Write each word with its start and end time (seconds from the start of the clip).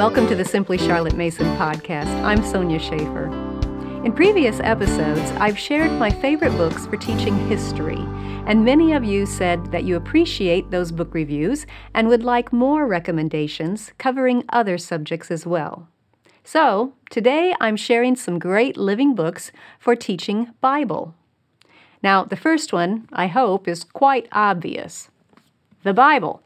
Welcome 0.00 0.28
to 0.28 0.34
the 0.34 0.46
Simply 0.46 0.78
Charlotte 0.78 1.14
Mason 1.14 1.44
podcast. 1.58 2.08
I'm 2.24 2.42
Sonya 2.42 2.78
Shafer. 2.78 3.26
In 4.02 4.14
previous 4.14 4.58
episodes, 4.60 5.30
I've 5.32 5.58
shared 5.58 5.92
my 5.92 6.08
favorite 6.08 6.56
books 6.56 6.86
for 6.86 6.96
teaching 6.96 7.36
history, 7.50 7.98
and 8.46 8.64
many 8.64 8.94
of 8.94 9.04
you 9.04 9.26
said 9.26 9.70
that 9.72 9.84
you 9.84 9.96
appreciate 9.96 10.70
those 10.70 10.90
book 10.90 11.12
reviews 11.12 11.66
and 11.92 12.08
would 12.08 12.22
like 12.22 12.50
more 12.50 12.86
recommendations 12.86 13.92
covering 13.98 14.42
other 14.48 14.78
subjects 14.78 15.30
as 15.30 15.44
well. 15.44 15.86
So, 16.44 16.94
today 17.10 17.54
I'm 17.60 17.76
sharing 17.76 18.16
some 18.16 18.38
great 18.38 18.78
living 18.78 19.14
books 19.14 19.52
for 19.78 19.94
teaching 19.94 20.54
Bible. 20.62 21.14
Now, 22.02 22.24
the 22.24 22.36
first 22.36 22.72
one, 22.72 23.06
I 23.12 23.26
hope, 23.26 23.68
is 23.68 23.84
quite 23.84 24.28
obvious 24.32 25.10
the 25.82 25.92
Bible. 25.92 26.42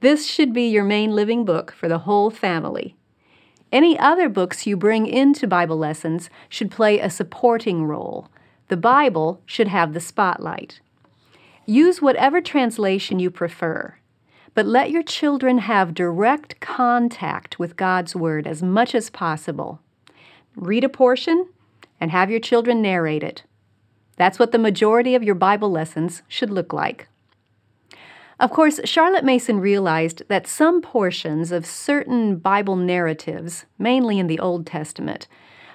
This 0.00 0.26
should 0.26 0.52
be 0.52 0.68
your 0.68 0.84
main 0.84 1.10
living 1.12 1.44
book 1.44 1.72
for 1.72 1.88
the 1.88 1.98
whole 1.98 2.30
family. 2.30 2.94
Any 3.72 3.98
other 3.98 4.28
books 4.28 4.66
you 4.66 4.76
bring 4.76 5.06
into 5.06 5.46
Bible 5.46 5.76
lessons 5.76 6.30
should 6.48 6.70
play 6.70 7.00
a 7.00 7.10
supporting 7.10 7.84
role. 7.84 8.28
The 8.68 8.76
Bible 8.76 9.42
should 9.44 9.68
have 9.68 9.94
the 9.94 10.00
spotlight. 10.00 10.80
Use 11.66 12.00
whatever 12.00 12.40
translation 12.40 13.18
you 13.18 13.30
prefer, 13.30 13.96
but 14.54 14.66
let 14.66 14.90
your 14.90 15.02
children 15.02 15.58
have 15.58 15.94
direct 15.94 16.60
contact 16.60 17.58
with 17.58 17.76
God's 17.76 18.14
Word 18.14 18.46
as 18.46 18.62
much 18.62 18.94
as 18.94 19.10
possible. 19.10 19.80
Read 20.56 20.84
a 20.84 20.88
portion 20.88 21.48
and 22.00 22.10
have 22.10 22.30
your 22.30 22.40
children 22.40 22.80
narrate 22.80 23.22
it. 23.22 23.42
That's 24.16 24.38
what 24.38 24.52
the 24.52 24.58
majority 24.58 25.14
of 25.14 25.22
your 25.22 25.34
Bible 25.34 25.70
lessons 25.70 26.22
should 26.28 26.50
look 26.50 26.72
like. 26.72 27.08
Of 28.40 28.50
course, 28.50 28.78
Charlotte 28.84 29.24
Mason 29.24 29.58
realized 29.58 30.22
that 30.28 30.46
some 30.46 30.80
portions 30.80 31.50
of 31.50 31.66
certain 31.66 32.36
Bible 32.36 32.76
narratives, 32.76 33.66
mainly 33.78 34.20
in 34.20 34.28
the 34.28 34.38
Old 34.38 34.64
Testament, 34.64 35.26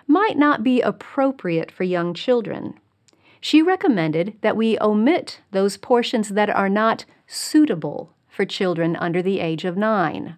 might 0.08 0.38
not 0.38 0.64
be 0.64 0.82
appropriate 0.82 1.72
for 1.72 1.84
young 1.84 2.14
children. 2.14 2.80
She 3.42 3.62
recommended 3.62 4.38
that 4.42 4.56
we 4.56 4.80
omit 4.80 5.42
those 5.52 5.76
portions 5.76 6.30
that 6.30 6.50
are 6.50 6.70
not 6.70 7.04
suitable 7.28 8.14
for 8.30 8.46
children 8.46 8.96
under 8.96 9.22
the 9.22 9.42
age 9.42 9.66
of 9.66 9.76
nine. 9.76 10.38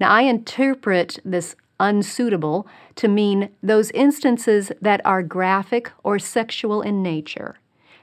Now, 0.00 0.10
I 0.10 0.22
interpret 0.22 1.20
this 1.24 1.54
unsuitable 1.78 2.66
to 2.96 3.06
mean 3.06 3.50
those 3.62 3.92
instances 3.92 4.72
that 4.80 5.00
are 5.04 5.22
graphic 5.22 5.92
or 6.02 6.18
sexual 6.18 6.82
in 6.82 7.00
nature. 7.00 7.56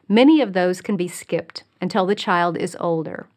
Many 0.08 0.40
of 0.40 0.54
those 0.54 0.80
can 0.80 0.96
be 0.96 1.10
skipped 1.10 1.64
until 1.82 2.06
the 2.06 2.16
child 2.16 2.58
is 2.58 2.78
older. 2.80 3.28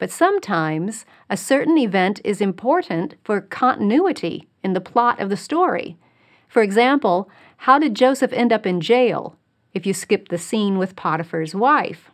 But 0.00 0.10
sometimes 0.10 1.04
a 1.28 1.36
certain 1.36 1.76
event 1.76 2.22
is 2.24 2.40
important 2.40 3.16
for 3.22 3.42
continuity 3.42 4.48
in 4.64 4.72
the 4.72 4.80
plot 4.80 5.20
of 5.20 5.28
the 5.28 5.36
story. 5.36 5.98
For 6.48 6.62
example, 6.62 7.30
how 7.58 7.78
did 7.78 7.94
Joseph 7.94 8.32
end 8.32 8.50
up 8.50 8.64
in 8.66 8.80
jail 8.80 9.36
if 9.74 9.84
you 9.84 9.92
skip 9.92 10.28
the 10.28 10.38
scene 10.38 10.78
with 10.78 10.96
Potiphar's 10.96 11.54
wife? 11.54 12.10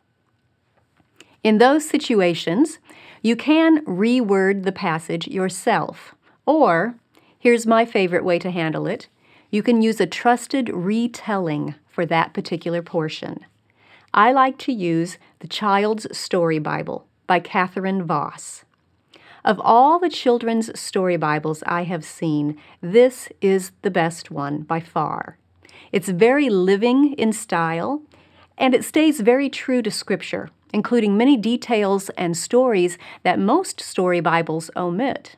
In 1.44 1.58
those 1.58 1.88
situations, 1.88 2.80
you 3.22 3.36
can 3.36 3.84
reword 3.84 4.64
the 4.64 4.72
passage 4.72 5.28
yourself. 5.28 6.16
Or, 6.44 6.96
here's 7.38 7.68
my 7.68 7.84
favorite 7.84 8.24
way 8.24 8.40
to 8.40 8.50
handle 8.50 8.88
it 8.88 9.06
you 9.48 9.62
can 9.62 9.80
use 9.80 10.00
a 10.00 10.06
trusted 10.06 10.68
retelling 10.70 11.76
for 11.86 12.04
that 12.04 12.34
particular 12.34 12.82
portion. 12.82 13.46
I 14.12 14.32
like 14.32 14.58
to 14.58 14.72
use 14.72 15.18
the 15.38 15.46
Child's 15.46 16.18
Story 16.18 16.58
Bible 16.58 17.06
by 17.26 17.40
Catherine 17.40 18.04
Vos. 18.04 18.64
Of 19.44 19.60
all 19.60 19.98
the 19.98 20.08
children's 20.08 20.78
story 20.78 21.16
Bibles 21.16 21.62
I 21.66 21.84
have 21.84 22.04
seen, 22.04 22.58
this 22.80 23.28
is 23.40 23.72
the 23.82 23.90
best 23.90 24.30
one 24.30 24.62
by 24.62 24.80
far. 24.80 25.38
It's 25.92 26.08
very 26.08 26.50
living 26.50 27.12
in 27.14 27.32
style, 27.32 28.02
and 28.58 28.74
it 28.74 28.84
stays 28.84 29.20
very 29.20 29.48
true 29.48 29.82
to 29.82 29.90
Scripture, 29.90 30.50
including 30.72 31.16
many 31.16 31.36
details 31.36 32.10
and 32.10 32.36
stories 32.36 32.98
that 33.22 33.38
most 33.38 33.80
story 33.80 34.20
Bibles 34.20 34.70
omit. 34.76 35.36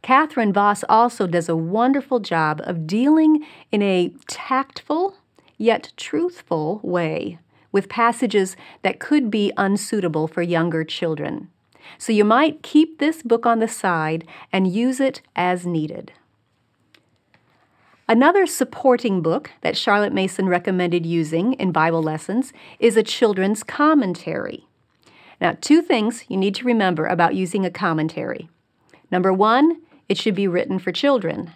Catherine 0.00 0.52
Vos 0.52 0.84
also 0.88 1.26
does 1.26 1.48
a 1.48 1.56
wonderful 1.56 2.20
job 2.20 2.60
of 2.64 2.86
dealing 2.86 3.44
in 3.72 3.82
a 3.82 4.12
tactful 4.28 5.16
yet 5.56 5.92
truthful 5.96 6.80
way 6.84 7.38
with 7.78 7.88
passages 7.88 8.56
that 8.82 8.98
could 8.98 9.30
be 9.30 9.52
unsuitable 9.56 10.26
for 10.26 10.42
younger 10.42 10.82
children. 10.82 11.48
So 11.96 12.12
you 12.12 12.24
might 12.24 12.64
keep 12.64 12.98
this 12.98 13.22
book 13.22 13.46
on 13.46 13.60
the 13.60 13.68
side 13.68 14.26
and 14.52 14.66
use 14.66 14.98
it 14.98 15.22
as 15.36 15.64
needed. 15.64 16.10
Another 18.08 18.46
supporting 18.46 19.22
book 19.22 19.52
that 19.60 19.76
Charlotte 19.76 20.12
Mason 20.12 20.48
recommended 20.48 21.06
using 21.06 21.52
in 21.52 21.70
Bible 21.70 22.02
lessons 22.02 22.52
is 22.80 22.96
a 22.96 23.04
children's 23.04 23.62
commentary. 23.62 24.66
Now, 25.40 25.56
two 25.60 25.80
things 25.80 26.24
you 26.26 26.36
need 26.36 26.56
to 26.56 26.64
remember 26.64 27.06
about 27.06 27.36
using 27.36 27.64
a 27.64 27.70
commentary. 27.70 28.48
Number 29.08 29.32
one, 29.32 29.82
it 30.08 30.18
should 30.18 30.34
be 30.34 30.48
written 30.48 30.80
for 30.80 30.90
children. 30.90 31.52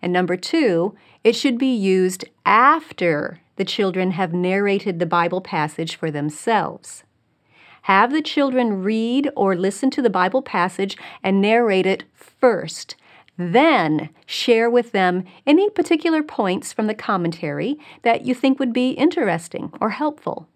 And 0.00 0.12
number 0.12 0.36
two, 0.36 0.94
it 1.24 1.34
should 1.34 1.58
be 1.58 1.74
used 1.74 2.24
after 2.46 3.40
the 3.58 3.64
children 3.64 4.12
have 4.12 4.32
narrated 4.32 4.98
the 4.98 5.06
Bible 5.06 5.40
passage 5.40 5.96
for 5.96 6.10
themselves. 6.10 7.02
Have 7.82 8.12
the 8.12 8.22
children 8.22 8.82
read 8.82 9.30
or 9.36 9.56
listen 9.56 9.90
to 9.90 10.02
the 10.02 10.10
Bible 10.10 10.42
passage 10.42 10.96
and 11.22 11.40
narrate 11.40 11.86
it 11.86 12.04
first. 12.14 12.94
Then 13.36 14.10
share 14.26 14.70
with 14.70 14.92
them 14.92 15.24
any 15.46 15.68
particular 15.70 16.22
points 16.22 16.72
from 16.72 16.86
the 16.86 16.94
commentary 16.94 17.78
that 18.02 18.22
you 18.22 18.34
think 18.34 18.58
would 18.58 18.72
be 18.72 18.90
interesting 18.90 19.72
or 19.80 19.90
helpful. 19.90 20.48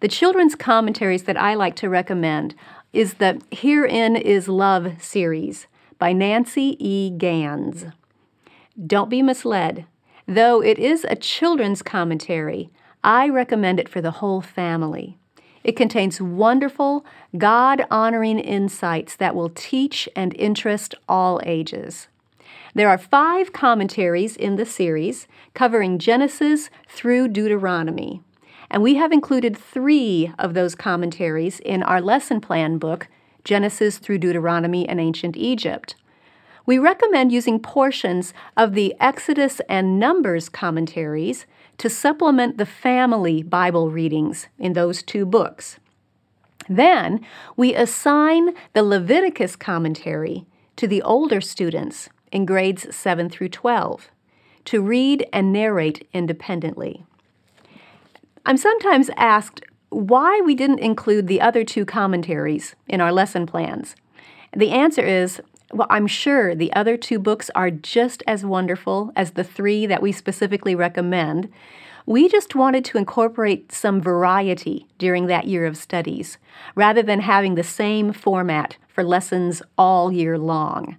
The 0.00 0.08
children's 0.08 0.54
commentaries 0.54 1.24
that 1.24 1.36
I 1.36 1.54
like 1.54 1.76
to 1.76 1.88
recommend 1.88 2.54
is 2.92 3.14
the 3.14 3.40
Herein 3.52 4.16
is 4.16 4.48
Love 4.48 5.00
series 5.00 5.66
by 5.98 6.12
Nancy 6.12 6.76
E. 6.78 7.10
Ganz. 7.10 7.86
Don't 8.86 9.10
be 9.10 9.22
misled. 9.22 9.86
Though 10.26 10.62
it 10.62 10.78
is 10.78 11.04
a 11.08 11.16
children's 11.16 11.82
commentary, 11.82 12.70
I 13.02 13.28
recommend 13.28 13.80
it 13.80 13.88
for 13.88 14.00
the 14.00 14.12
whole 14.12 14.40
family. 14.40 15.18
It 15.64 15.76
contains 15.76 16.20
wonderful, 16.20 17.04
God 17.36 17.84
honoring 17.90 18.38
insights 18.38 19.16
that 19.16 19.34
will 19.34 19.50
teach 19.50 20.08
and 20.14 20.34
interest 20.34 20.94
all 21.08 21.40
ages. 21.44 22.08
There 22.74 22.88
are 22.88 22.98
five 22.98 23.52
commentaries 23.52 24.36
in 24.36 24.56
the 24.56 24.66
series 24.66 25.26
covering 25.54 25.98
Genesis 25.98 26.70
through 26.88 27.28
Deuteronomy, 27.28 28.22
and 28.70 28.82
we 28.82 28.94
have 28.94 29.12
included 29.12 29.56
three 29.56 30.32
of 30.38 30.54
those 30.54 30.74
commentaries 30.74 31.60
in 31.60 31.82
our 31.82 32.00
lesson 32.00 32.40
plan 32.40 32.78
book, 32.78 33.08
Genesis 33.44 33.98
through 33.98 34.18
Deuteronomy 34.18 34.88
and 34.88 35.00
Ancient 35.00 35.36
Egypt 35.36 35.96
we 36.66 36.78
recommend 36.78 37.32
using 37.32 37.58
portions 37.58 38.32
of 38.56 38.74
the 38.74 38.94
Exodus 39.00 39.60
and 39.68 39.98
Numbers 39.98 40.48
commentaries 40.48 41.46
to 41.78 41.90
supplement 41.90 42.58
the 42.58 42.66
family 42.66 43.42
Bible 43.42 43.90
readings 43.90 44.48
in 44.58 44.74
those 44.74 45.02
two 45.02 45.26
books. 45.26 45.78
Then 46.68 47.24
we 47.56 47.74
assign 47.74 48.54
the 48.72 48.82
Leviticus 48.82 49.56
commentary 49.56 50.46
to 50.76 50.86
the 50.86 51.02
older 51.02 51.40
students 51.40 52.08
in 52.30 52.46
grades 52.46 52.94
7 52.94 53.28
through 53.28 53.48
12 53.48 54.10
to 54.66 54.80
read 54.80 55.26
and 55.32 55.52
narrate 55.52 56.06
independently. 56.12 57.04
I'm 58.46 58.56
sometimes 58.56 59.10
asked 59.16 59.62
why 59.90 60.40
we 60.44 60.54
didn't 60.54 60.78
include 60.78 61.26
the 61.26 61.40
other 61.40 61.64
two 61.64 61.84
commentaries 61.84 62.74
in 62.88 63.00
our 63.00 63.12
lesson 63.12 63.46
plans. 63.46 63.94
The 64.56 64.70
answer 64.70 65.02
is 65.02 65.40
well, 65.72 65.86
I'm 65.90 66.06
sure 66.06 66.54
the 66.54 66.72
other 66.74 66.96
two 66.96 67.18
books 67.18 67.50
are 67.54 67.70
just 67.70 68.22
as 68.26 68.44
wonderful 68.44 69.10
as 69.16 69.32
the 69.32 69.44
three 69.44 69.86
that 69.86 70.02
we 70.02 70.12
specifically 70.12 70.74
recommend. 70.74 71.50
We 72.04 72.28
just 72.28 72.54
wanted 72.54 72.84
to 72.86 72.98
incorporate 72.98 73.72
some 73.72 74.00
variety 74.00 74.86
during 74.98 75.26
that 75.26 75.46
year 75.46 75.64
of 75.64 75.76
studies, 75.76 76.36
rather 76.74 77.02
than 77.02 77.20
having 77.20 77.54
the 77.54 77.62
same 77.62 78.12
format 78.12 78.76
for 78.88 79.02
lessons 79.02 79.62
all 79.78 80.12
year 80.12 80.36
long. 80.36 80.98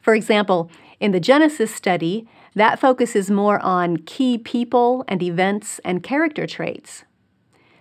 For 0.00 0.14
example, 0.14 0.70
in 1.00 1.12
the 1.12 1.20
Genesis 1.20 1.74
study, 1.74 2.26
that 2.54 2.78
focuses 2.78 3.30
more 3.30 3.58
on 3.60 3.98
key 3.98 4.38
people 4.38 5.04
and 5.08 5.22
events 5.22 5.80
and 5.84 6.02
character 6.02 6.46
traits. 6.46 7.04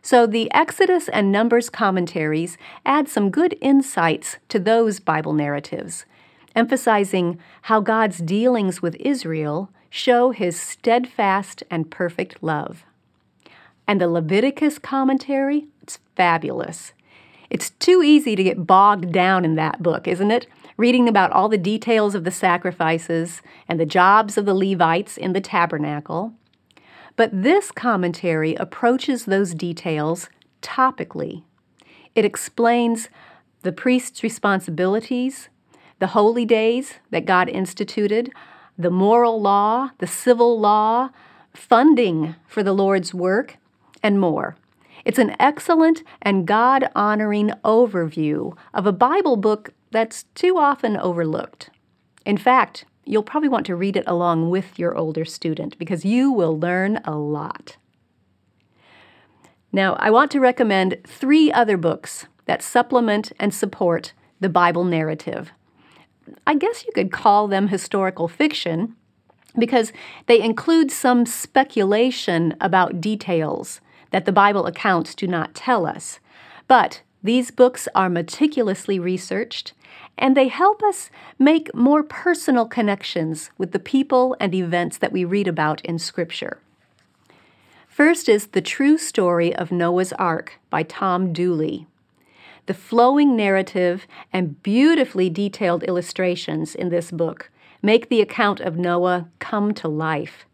So 0.02 0.26
the 0.26 0.52
Exodus 0.54 1.08
and 1.08 1.32
Numbers 1.32 1.70
commentaries 1.70 2.58
add 2.86 3.08
some 3.08 3.30
good 3.30 3.56
insights 3.62 4.38
to 4.50 4.60
those 4.60 5.00
Bible 5.00 5.32
narratives 5.32 6.06
emphasizing 6.56 7.40
how 7.64 7.80
God's 7.82 8.20
dealings 8.20 8.82
with 8.82 8.96
Israel 9.00 9.70
show 9.90 10.32
his 10.32 10.60
steadfast 10.60 11.64
and 11.70 11.92
perfect 11.92 12.42
love. 12.42 12.84
And 13.88 14.00
the 14.00 14.08
Leviticus 14.08 14.80
commentary, 14.80 15.68
it's 15.82 16.00
fabulous. 16.16 16.94
It's 17.50 17.72
too 17.72 18.02
easy 18.02 18.36
to 18.36 18.44
get 18.44 18.66
bogged 18.66 19.12
down 19.12 19.46
in 19.46 19.56
that 19.56 19.84
book, 19.84 20.08
isn't 20.08 20.32
it? 20.32 20.48
reading 20.78 21.08
about 21.08 21.32
all 21.32 21.50
the 21.50 21.58
details 21.58 22.16
of 22.16 22.24
the 22.24 22.32
sacrifices 22.32 23.42
and 23.68 23.80
the 23.80 23.86
jobs 23.86 24.38
of 24.38 24.46
the 24.46 24.56
Levites 24.56 25.18
in 25.18 25.34
the 25.34 25.42
tabernacle. 25.42 26.34
But 27.16 27.30
this 27.44 27.72
commentary 27.72 28.56
approaches 28.56 29.26
those 29.26 29.54
details 29.54 30.30
topically. 30.62 31.44
It 32.16 32.26
explains 32.26 33.10
the 33.62 33.72
priest's 33.72 34.24
responsibilities, 34.24 35.50
the 36.04 36.08
holy 36.08 36.44
days 36.44 36.96
that 37.12 37.24
God 37.24 37.48
instituted, 37.48 38.30
the 38.78 38.90
moral 38.90 39.42
law, 39.42 39.92
the 40.00 40.06
civil 40.06 40.60
law, 40.60 41.12
funding 41.54 42.36
for 42.46 42.62
the 42.62 42.74
Lord's 42.74 43.14
work, 43.14 43.56
and 44.04 44.20
more. 44.20 44.58
It's 45.06 45.18
an 45.18 45.34
excellent 45.40 46.04
and 46.22 46.46
God 46.46 46.90
honoring 46.94 47.52
overview 47.64 48.54
of 48.74 48.86
a 48.86 48.92
Bible 48.92 49.38
book 49.38 49.70
that's 49.92 50.24
too 50.36 50.58
often 50.58 50.98
overlooked. 50.98 51.70
In 52.26 52.36
fact, 52.36 52.84
you'll 53.06 53.24
probably 53.24 53.48
want 53.48 53.66
to 53.68 53.76
read 53.78 53.96
it 53.96 54.04
along 54.06 54.50
with 54.50 54.78
your 54.78 54.98
older 54.98 55.24
student 55.24 55.80
because 55.80 56.04
you 56.04 56.34
will 56.34 56.60
learn 56.60 57.00
a 57.06 57.16
lot. 57.16 57.78
Now, 59.72 59.94
I 59.94 60.12
want 60.12 60.32
to 60.32 60.42
recommend 60.42 60.98
three 61.08 61.50
other 61.50 61.78
books 61.78 62.26
that 62.44 62.62
supplement 62.62 63.32
and 63.40 63.54
support 63.54 64.12
the 64.42 64.50
Bible 64.50 64.84
narrative. 64.84 65.54
I 66.46 66.56
guess 66.56 66.86
you 66.86 66.92
could 66.94 67.12
call 67.12 67.48
them 67.48 67.68
historical 67.68 68.28
fiction 68.28 68.96
because 69.58 69.94
they 70.28 70.42
include 70.42 70.92
some 70.92 71.26
speculation 71.26 72.56
about 72.60 73.02
details 73.02 73.82
that 74.12 74.26
the 74.26 74.32
Bible 74.32 74.66
accounts 74.66 75.16
do 75.16 75.28
not 75.28 75.54
tell 75.54 75.86
us. 75.86 76.20
But 76.68 77.02
these 77.22 77.52
books 77.52 77.88
are 77.96 78.10
meticulously 78.10 79.00
researched 79.00 79.74
and 80.18 80.38
they 80.38 80.48
help 80.48 80.84
us 80.84 81.10
make 81.40 81.74
more 81.74 82.04
personal 82.04 82.68
connections 82.68 83.50
with 83.58 83.72
the 83.72 83.80
people 83.80 84.36
and 84.40 84.54
events 84.54 84.98
that 84.98 85.12
we 85.12 85.26
read 85.26 85.48
about 85.48 85.84
in 85.86 85.98
Scripture. 85.98 86.60
First 87.88 88.28
is 88.28 88.48
The 88.48 88.62
True 88.62 88.98
Story 88.98 89.56
of 89.56 89.72
Noah's 89.72 90.14
Ark 90.14 90.60
by 90.70 90.84
Tom 90.84 91.32
Dooley. 91.32 91.88
The 92.66 92.74
flowing 92.74 93.36
narrative 93.36 94.08
and 94.32 94.62
beautifully 94.64 95.30
detailed 95.30 95.84
illustrations 95.84 96.76
in 96.76 96.90
this 96.90 97.12
book 97.12 97.50
make 97.82 98.08
the 98.08 98.22
account 98.22 98.62
of 98.62 98.78
Noah 98.78 99.28
come 99.40 99.74
to 99.74 99.88
life. 99.90 100.46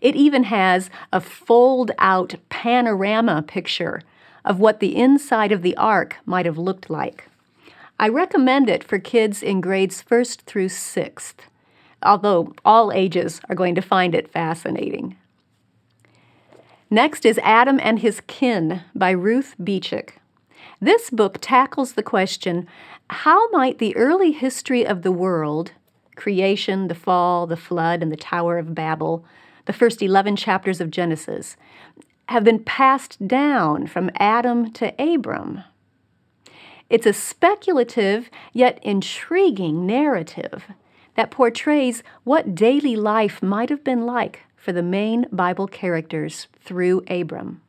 It 0.00 0.16
even 0.16 0.44
has 0.44 0.88
a 1.12 1.20
fold 1.20 1.90
out 1.98 2.36
panorama 2.48 3.42
picture 3.42 4.00
of 4.44 4.58
what 4.58 4.80
the 4.80 4.96
inside 4.96 5.52
of 5.52 5.60
the 5.60 5.76
ark 5.76 6.16
might 6.24 6.46
have 6.46 6.56
looked 6.56 6.88
like. 6.88 7.28
I 7.98 8.08
recommend 8.08 8.70
it 8.70 8.82
for 8.82 8.98
kids 8.98 9.42
in 9.42 9.60
grades 9.60 10.00
first 10.00 10.42
through 10.42 10.70
sixth, 10.70 11.42
although 12.02 12.54
all 12.64 12.90
ages 12.92 13.42
are 13.50 13.54
going 13.54 13.74
to 13.74 13.82
find 13.82 14.14
it 14.14 14.32
fascinating. 14.32 15.18
Next 16.88 17.26
is 17.26 17.38
Adam 17.42 17.78
and 17.82 17.98
His 17.98 18.22
Kin 18.26 18.82
by 18.94 19.10
Ruth 19.10 19.54
Beechick. 19.62 20.12
This 20.82 21.10
book 21.10 21.36
tackles 21.42 21.92
the 21.92 22.02
question 22.02 22.66
how 23.10 23.50
might 23.50 23.78
the 23.78 23.94
early 23.96 24.32
history 24.32 24.86
of 24.86 25.02
the 25.02 25.12
world, 25.12 25.72
creation, 26.16 26.88
the 26.88 26.94
fall, 26.94 27.46
the 27.46 27.56
flood, 27.56 28.02
and 28.02 28.10
the 28.10 28.16
Tower 28.16 28.56
of 28.56 28.74
Babel, 28.74 29.22
the 29.66 29.74
first 29.74 30.00
11 30.00 30.36
chapters 30.36 30.80
of 30.80 30.90
Genesis, 30.90 31.58
have 32.28 32.44
been 32.44 32.64
passed 32.64 33.28
down 33.28 33.88
from 33.88 34.10
Adam 34.14 34.72
to 34.72 34.94
Abram? 34.98 35.64
It's 36.88 37.06
a 37.06 37.12
speculative 37.12 38.30
yet 38.54 38.78
intriguing 38.82 39.84
narrative 39.84 40.64
that 41.14 41.30
portrays 41.30 42.02
what 42.24 42.54
daily 42.54 42.96
life 42.96 43.42
might 43.42 43.68
have 43.68 43.84
been 43.84 44.06
like 44.06 44.44
for 44.56 44.72
the 44.72 44.82
main 44.82 45.26
Bible 45.30 45.66
characters 45.66 46.48
through 46.58 47.04
Abram. 47.06 47.60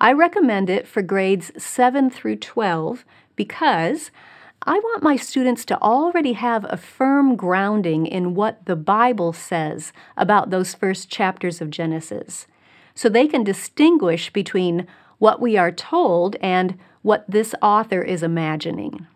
I 0.00 0.12
recommend 0.12 0.70
it 0.70 0.86
for 0.86 1.02
grades 1.02 1.50
7 1.56 2.10
through 2.10 2.36
12 2.36 3.04
because 3.36 4.10
I 4.62 4.78
want 4.78 5.02
my 5.02 5.16
students 5.16 5.64
to 5.66 5.80
already 5.80 6.32
have 6.34 6.66
a 6.68 6.76
firm 6.76 7.36
grounding 7.36 8.06
in 8.06 8.34
what 8.34 8.66
the 8.66 8.76
Bible 8.76 9.32
says 9.32 9.92
about 10.16 10.50
those 10.50 10.74
first 10.74 11.08
chapters 11.08 11.60
of 11.60 11.70
Genesis, 11.70 12.46
so 12.94 13.08
they 13.08 13.28
can 13.28 13.44
distinguish 13.44 14.32
between 14.32 14.86
what 15.18 15.40
we 15.40 15.56
are 15.56 15.72
told 15.72 16.36
and 16.36 16.78
what 17.02 17.24
this 17.28 17.54
author 17.62 18.02
is 18.02 18.22
imagining. 18.22 19.06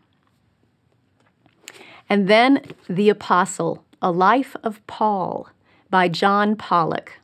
And 2.09 2.29
then 2.29 2.63
The 2.89 3.09
Apostle, 3.09 3.85
A 4.01 4.11
Life 4.11 4.55
of 4.63 4.87
Paul 4.87 5.49
by 5.91 6.09
John 6.09 6.57
Pollock. 6.57 7.21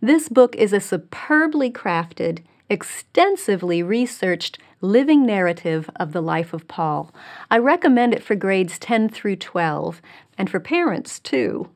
This 0.00 0.28
book 0.28 0.54
is 0.56 0.72
a 0.72 0.80
superbly 0.80 1.70
crafted, 1.70 2.42
extensively 2.68 3.82
researched 3.82 4.58
living 4.80 5.26
narrative 5.26 5.90
of 5.96 6.12
the 6.12 6.20
life 6.20 6.52
of 6.52 6.68
Paul. 6.68 7.12
I 7.50 7.58
recommend 7.58 8.14
it 8.14 8.22
for 8.22 8.34
grades 8.34 8.78
10 8.78 9.08
through 9.08 9.36
12 9.36 10.00
and 10.36 10.48
for 10.48 10.60
parents 10.60 11.18
too. 11.18 11.70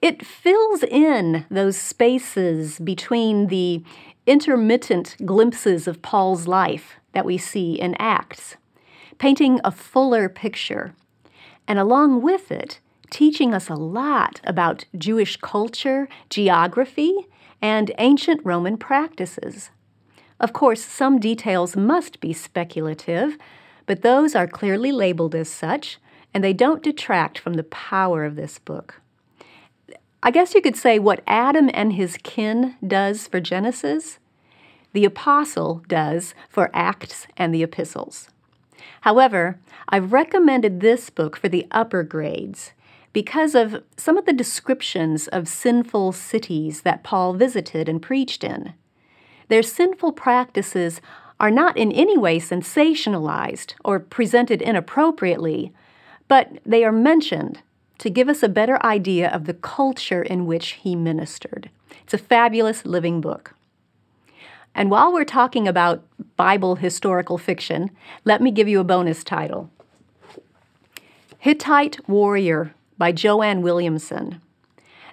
It 0.00 0.24
fills 0.24 0.82
in 0.82 1.44
those 1.50 1.76
spaces 1.76 2.78
between 2.78 3.48
the 3.48 3.82
intermittent 4.26 5.16
glimpses 5.24 5.88
of 5.88 6.02
Paul's 6.02 6.46
life 6.46 6.96
that 7.12 7.24
we 7.24 7.38
see 7.38 7.80
in 7.80 7.96
Acts, 7.98 8.56
painting 9.18 9.60
a 9.64 9.70
fuller 9.70 10.28
picture, 10.28 10.94
and 11.66 11.78
along 11.78 12.22
with 12.22 12.52
it, 12.52 12.78
teaching 13.10 13.54
us 13.54 13.68
a 13.68 13.74
lot 13.74 14.40
about 14.44 14.84
Jewish 14.96 15.38
culture, 15.38 16.08
geography, 16.28 17.26
and 17.60 17.90
ancient 17.98 18.40
Roman 18.44 18.76
practices. 18.76 19.70
Of 20.40 20.52
course, 20.52 20.84
some 20.84 21.18
details 21.18 21.76
must 21.76 22.20
be 22.20 22.32
speculative, 22.32 23.36
but 23.86 24.02
those 24.02 24.34
are 24.34 24.46
clearly 24.46 24.92
labeled 24.92 25.34
as 25.34 25.48
such, 25.48 25.98
and 26.32 26.44
they 26.44 26.52
don't 26.52 26.82
detract 26.82 27.38
from 27.38 27.54
the 27.54 27.64
power 27.64 28.24
of 28.24 28.36
this 28.36 28.58
book. 28.58 29.00
I 30.22 30.30
guess 30.30 30.54
you 30.54 30.60
could 30.60 30.76
say 30.76 30.98
what 30.98 31.22
Adam 31.26 31.70
and 31.72 31.92
his 31.92 32.18
kin 32.22 32.76
does 32.86 33.26
for 33.26 33.40
Genesis, 33.40 34.18
the 34.92 35.04
apostle 35.04 35.82
does 35.88 36.34
for 36.48 36.70
Acts 36.72 37.26
and 37.36 37.54
the 37.54 37.62
epistles. 37.62 38.28
However, 39.02 39.58
I've 39.88 40.12
recommended 40.12 40.80
this 40.80 41.10
book 41.10 41.36
for 41.36 41.48
the 41.48 41.66
upper 41.70 42.02
grades 42.02 42.72
because 43.12 43.54
of 43.54 43.82
some 43.96 44.16
of 44.16 44.26
the 44.26 44.32
descriptions 44.32 45.28
of 45.28 45.48
sinful 45.48 46.12
cities 46.12 46.82
that 46.82 47.04
Paul 47.04 47.34
visited 47.34 47.88
and 47.88 48.02
preached 48.02 48.44
in. 48.44 48.74
Their 49.48 49.62
sinful 49.62 50.12
practices 50.12 51.00
are 51.40 51.50
not 51.50 51.76
in 51.76 51.92
any 51.92 52.18
way 52.18 52.38
sensationalized 52.38 53.74
or 53.84 54.00
presented 54.00 54.60
inappropriately, 54.60 55.72
but 56.26 56.58
they 56.66 56.84
are 56.84 56.92
mentioned 56.92 57.60
to 57.98 58.10
give 58.10 58.28
us 58.28 58.42
a 58.42 58.48
better 58.48 58.84
idea 58.84 59.28
of 59.28 59.44
the 59.44 59.54
culture 59.54 60.22
in 60.22 60.46
which 60.46 60.70
he 60.82 60.94
ministered. 60.94 61.70
It's 62.02 62.14
a 62.14 62.18
fabulous 62.18 62.84
living 62.84 63.20
book. 63.20 63.54
And 64.74 64.90
while 64.90 65.12
we're 65.12 65.24
talking 65.24 65.66
about 65.66 66.04
Bible 66.36 66.76
historical 66.76 67.38
fiction, 67.38 67.90
let 68.24 68.40
me 68.40 68.50
give 68.50 68.68
you 68.68 68.80
a 68.80 68.84
bonus 68.84 69.24
title 69.24 69.70
Hittite 71.38 72.08
Warrior 72.08 72.74
by 72.96 73.12
Joanne 73.12 73.62
Williamson. 73.62 74.40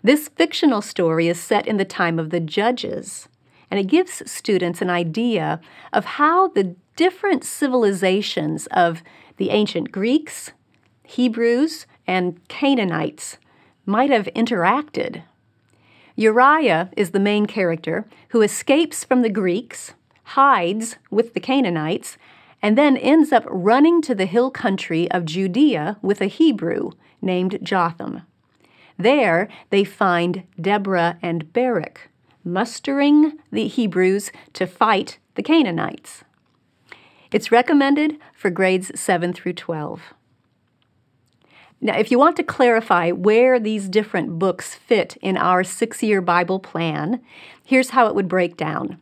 This 0.03 0.27
fictional 0.27 0.81
story 0.81 1.27
is 1.27 1.39
set 1.39 1.67
in 1.67 1.77
the 1.77 1.85
time 1.85 2.19
of 2.19 2.29
the 2.29 2.39
Judges, 2.39 3.27
and 3.69 3.79
it 3.79 3.87
gives 3.87 4.29
students 4.29 4.81
an 4.81 4.89
idea 4.89 5.59
of 5.91 6.05
how 6.05 6.49
the 6.49 6.75
different 6.95 7.43
civilizations 7.43 8.67
of 8.67 9.03
the 9.37 9.49
ancient 9.49 9.91
Greeks, 9.91 10.51
Hebrews, 11.03 11.85
and 12.07 12.39
Canaanites 12.47 13.37
might 13.85 14.09
have 14.09 14.29
interacted. 14.35 15.23
Uriah 16.15 16.89
is 16.95 17.11
the 17.11 17.19
main 17.19 17.45
character 17.45 18.05
who 18.29 18.41
escapes 18.41 19.03
from 19.03 19.21
the 19.21 19.29
Greeks, 19.29 19.93
hides 20.23 20.95
with 21.11 21.33
the 21.33 21.39
Canaanites, 21.39 22.17
and 22.61 22.77
then 22.77 22.97
ends 22.97 23.31
up 23.31 23.43
running 23.47 24.01
to 24.01 24.15
the 24.15 24.25
hill 24.25 24.49
country 24.49 25.11
of 25.11 25.25
Judea 25.25 25.97
with 26.01 26.21
a 26.21 26.27
Hebrew 26.27 26.91
named 27.21 27.59
Jotham. 27.61 28.21
There 28.97 29.49
they 29.69 29.83
find 29.83 30.43
Deborah 30.59 31.17
and 31.21 31.51
Barak, 31.51 32.09
mustering 32.45 33.39
the 33.51 33.67
Hebrews 33.67 34.31
to 34.53 34.67
fight 34.67 35.17
the 35.33 35.43
Canaanites. 35.43 36.23
It's 37.31 37.51
recommended 37.51 38.17
for 38.33 38.49
grades 38.49 38.97
7 38.97 39.33
through 39.33 39.53
12. 39.53 40.13
Now, 41.81 41.97
if 41.97 42.09
you 42.09 42.17
want 42.17 42.37
to 42.37 42.43
clarify 42.43 43.11
where 43.11 43.59
these 43.59 43.89
different 43.89 44.39
books 44.39 44.75
fit 44.75 45.17
in 45.21 45.35
our 45.35 45.63
six 45.63 46.01
year 46.01 46.21
Bible 46.21 46.59
plan, 46.59 47.21
here's 47.63 47.89
how 47.89 48.07
it 48.07 48.15
would 48.15 48.29
break 48.29 48.55
down. 48.55 48.99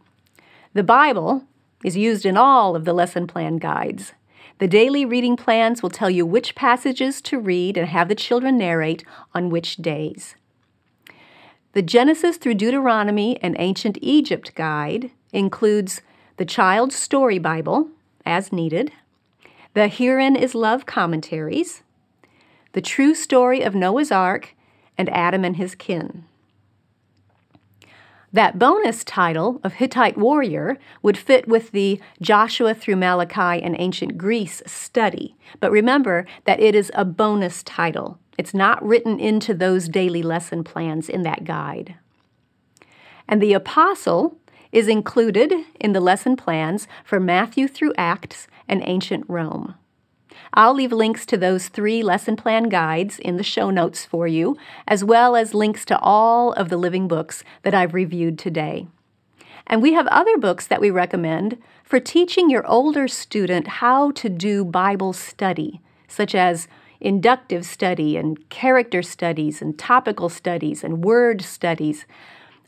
The 0.73 0.83
Bible 0.83 1.43
is 1.83 1.95
used 1.95 2.25
in 2.25 2.35
all 2.35 2.75
of 2.75 2.85
the 2.85 2.93
lesson 2.93 3.27
plan 3.27 3.57
guides. 3.57 4.13
The 4.57 4.67
daily 4.67 5.05
reading 5.05 5.38
plans 5.38 5.83
will 5.83 5.89
tell 5.89 6.09
you 6.09 6.25
which 6.25 6.55
passages 6.55 7.21
to 7.23 7.39
read 7.39 7.77
and 7.77 7.88
have 7.88 8.07
the 8.07 8.15
children 8.15 8.57
narrate 8.57 9.03
on 9.33 9.50
which 9.50 9.77
days. 9.77 10.35
The 11.74 11.82
Genesis 11.82 12.38
through 12.38 12.53
Deuteronomy 12.53 13.39
and 13.42 13.56
Ancient 13.58 13.98
Egypt 14.00 14.53
guide 14.53 15.10
includes 15.32 16.01
the 16.38 16.46
Child's 16.46 16.96
Story 16.96 17.39
Bible, 17.39 17.89
as 18.27 18.53
needed, 18.53 18.92
the 19.74 19.88
Herein 19.88 20.36
is 20.36 20.53
Love 20.53 20.86
commentaries, 20.86 21.82
the 22.74 22.82
True 22.82 23.15
Story 23.15 23.63
of 23.63 23.74
Noah's 23.74 24.12
Ark, 24.12 24.53
and 25.00 25.10
Adam 25.10 25.44
and 25.44 25.58
His 25.58 25.74
Kin. 25.74 26.25
That 28.32 28.60
bonus 28.60 29.03
title 29.03 29.60
of 29.63 29.74
Hittite 29.74 30.18
warrior 30.18 30.77
would 31.01 31.18
fit 31.18 31.48
with 31.48 31.72
the 31.72 32.00
Joshua 32.22 32.75
through 32.75 32.98
Malachi 32.98 33.63
and 33.63 33.75
ancient 33.80 34.15
Greece 34.15 34.62
study, 34.68 35.36
but 35.60 35.72
remember 35.72 36.27
that 36.46 36.60
it 36.60 36.75
is 36.75 36.92
a 36.94 37.03
bonus 37.03 37.63
title. 37.63 38.20
It's 38.38 38.54
not 38.54 38.84
written 38.84 39.20
into 39.20 39.54
those 39.54 39.88
daily 39.88 40.24
lesson 40.24 40.63
plans 40.63 41.10
in 41.10 41.24
that 41.24 41.44
guide. 41.44 41.96
And 43.28 43.42
the 43.42 43.54
apostle 43.54 44.38
is 44.72 44.88
included 44.88 45.54
in 45.80 45.94
the 45.94 46.02
lesson 46.02 46.36
plans 46.36 46.88
for 47.06 47.20
Matthew 47.20 47.68
through 47.68 47.94
Acts 47.98 48.48
and 48.68 48.82
ancient 48.86 49.25
Rome. 49.28 49.75
I'll 50.56 50.74
leave 50.74 50.92
links 50.92 51.25
to 51.28 51.38
those 51.38 51.68
three 51.68 52.04
lesson 52.04 52.36
plan 52.36 52.70
guides 52.70 53.20
in 53.20 53.38
the 53.38 53.44
show 53.44 53.70
notes 53.70 54.06
for 54.06 54.28
you, 54.28 54.58
as 54.88 55.04
well 55.04 55.36
as 55.36 55.54
links 55.54 55.86
to 55.86 56.00
all 56.00 56.54
of 56.54 56.70
the 56.70 56.78
living 56.78 57.08
books 57.08 57.44
that 57.63 57.74
I've 57.74 57.94
reviewed 57.94 58.38
today. 58.38 58.88
And 59.66 59.82
we 59.82 59.94
have 59.94 60.08
other 60.08 60.38
books 60.38 60.68
that 60.68 60.82
we 60.82 60.92
recommend 60.92 61.62
for 61.84 62.00
teaching 62.00 62.50
your 62.50 62.66
older 62.68 63.08
student 63.08 63.68
how 63.68 64.12
to 64.12 64.30
do 64.30 64.66
Bible 64.66 65.13
study, 65.13 65.82
such 66.08 66.36
as 66.36 66.68
inductive 67.03 67.65
study 67.65 68.17
and 68.17 68.50
character 68.50 69.03
studies 69.03 69.62
and 69.62 69.77
topical 69.77 70.29
studies 70.29 70.83
and 70.83 71.03
word 71.03 71.41
studies. 71.41 72.05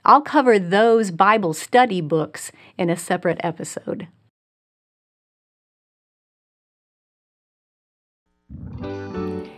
I'll 0.04 0.22
cover 0.22 0.60
those 0.60 1.10
Bible 1.10 1.54
study 1.54 2.01
books 2.01 2.51
in 2.77 2.89
a 2.89 2.98
separate 2.98 3.39
episode. 3.44 4.08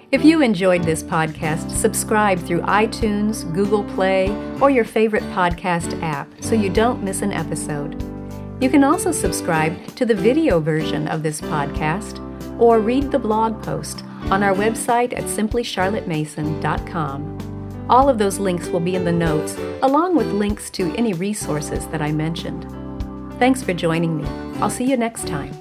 If 0.09 0.23
you 0.23 0.41
enjoyed 0.41 0.83
this 0.83 1.03
podcast, 1.03 1.69
subscribe 1.71 2.39
through 2.39 2.61
iTunes, 2.61 3.51
Google 3.53 3.83
Play, 3.83 4.29
or 4.61 4.69
your 4.69 4.85
favorite 4.85 5.23
podcast 5.33 6.01
app 6.01 6.31
so 6.39 6.55
you 6.55 6.69
don't 6.69 7.03
miss 7.03 7.21
an 7.21 7.33
episode. 7.33 8.01
You 8.61 8.69
can 8.69 8.85
also 8.85 9.11
subscribe 9.11 9.85
to 9.97 10.05
the 10.05 10.15
video 10.15 10.61
version 10.61 11.09
of 11.09 11.23
this 11.23 11.41
podcast 11.41 12.23
or 12.57 12.79
read 12.79 13.11
the 13.11 13.19
blog 13.19 13.61
post 13.61 14.03
on 14.31 14.43
our 14.43 14.53
website 14.53 15.17
at 15.17 15.25
simplycharlottemason.com. 15.25 17.37
All 17.89 18.09
of 18.09 18.17
those 18.17 18.39
links 18.39 18.67
will 18.67 18.81
be 18.81 18.95
in 18.95 19.05
the 19.05 19.11
notes, 19.11 19.55
along 19.81 20.15
with 20.15 20.27
links 20.27 20.69
to 20.71 20.93
any 20.95 21.13
resources 21.13 21.87
that 21.87 22.01
I 22.01 22.11
mentioned. 22.11 22.65
Thanks 23.39 23.63
for 23.63 23.73
joining 23.73 24.17
me. 24.17 24.27
I'll 24.59 24.69
see 24.69 24.83
you 24.83 24.97
next 24.97 25.25
time. 25.27 25.53